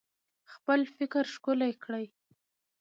خپل 0.53 0.79
فکر 0.97 1.23
ښکلی 1.33 1.73
کړئ 1.83 2.05